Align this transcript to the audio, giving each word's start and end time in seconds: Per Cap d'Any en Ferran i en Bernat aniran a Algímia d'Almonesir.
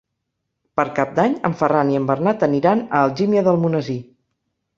Per 0.79 0.85
Cap 0.99 1.11
d'Any 1.19 1.35
en 1.49 1.55
Ferran 1.59 1.91
i 1.91 1.99
en 1.99 2.07
Bernat 2.13 2.47
aniran 2.49 2.83
a 2.87 3.03
Algímia 3.09 3.45
d'Almonesir. 3.51 4.01